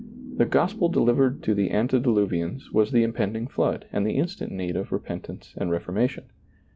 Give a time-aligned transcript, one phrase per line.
[0.37, 4.91] The gospel delivered to the antediluvians was the impending Hood and the instant need of
[4.91, 6.23] repentance and reformation.